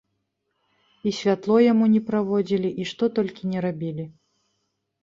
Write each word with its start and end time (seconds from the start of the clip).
І 1.09 1.13
святло 1.17 1.57
яму 1.65 1.85
не 1.93 2.01
праводзілі, 2.09 2.69
і 2.83 2.89
што 2.95 3.03
толькі 3.21 3.41
ні 3.55 3.67
рабілі. 3.69 4.05